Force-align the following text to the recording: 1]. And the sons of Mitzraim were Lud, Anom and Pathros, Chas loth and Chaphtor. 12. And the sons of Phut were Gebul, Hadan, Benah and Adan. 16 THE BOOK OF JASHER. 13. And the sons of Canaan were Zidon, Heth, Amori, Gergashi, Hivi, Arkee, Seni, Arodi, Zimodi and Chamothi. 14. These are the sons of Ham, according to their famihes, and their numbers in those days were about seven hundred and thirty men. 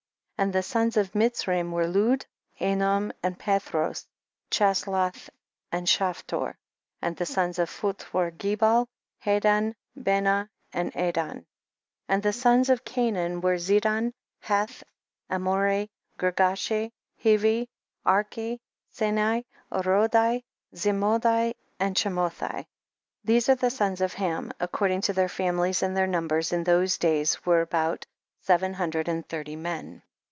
1]. 0.37 0.45
And 0.47 0.53
the 0.53 0.63
sons 0.63 0.97
of 0.97 1.11
Mitzraim 1.13 1.69
were 1.71 1.85
Lud, 1.85 2.25
Anom 2.59 3.11
and 3.21 3.37
Pathros, 3.37 4.07
Chas 4.49 4.87
loth 4.87 5.29
and 5.71 5.85
Chaphtor. 5.85 6.39
12. 6.57 6.57
And 7.03 7.15
the 7.15 7.27
sons 7.27 7.59
of 7.59 7.69
Phut 7.69 8.11
were 8.11 8.31
Gebul, 8.31 8.87
Hadan, 9.23 9.75
Benah 9.95 10.49
and 10.73 10.91
Adan. 10.95 11.43
16 11.43 11.43
THE 11.43 11.43
BOOK 11.43 11.43
OF 11.43 11.43
JASHER. 11.43 11.43
13. 11.43 11.45
And 12.15 12.23
the 12.23 12.33
sons 12.33 12.69
of 12.71 12.85
Canaan 12.85 13.41
were 13.41 13.57
Zidon, 13.59 14.13
Heth, 14.39 14.83
Amori, 15.29 15.91
Gergashi, 16.17 16.91
Hivi, 17.23 17.67
Arkee, 18.03 18.57
Seni, 18.89 19.45
Arodi, 19.71 20.41
Zimodi 20.75 21.53
and 21.79 21.95
Chamothi. 21.95 22.49
14. 22.51 22.65
These 23.25 23.47
are 23.47 23.53
the 23.61 23.69
sons 23.69 24.01
of 24.01 24.15
Ham, 24.15 24.51
according 24.59 25.01
to 25.01 25.13
their 25.13 25.27
famihes, 25.27 25.83
and 25.83 25.95
their 25.95 26.07
numbers 26.07 26.51
in 26.51 26.63
those 26.63 26.97
days 26.97 27.45
were 27.45 27.61
about 27.61 28.07
seven 28.41 28.73
hundred 28.73 29.07
and 29.07 29.23
thirty 29.29 29.55
men. 29.55 30.01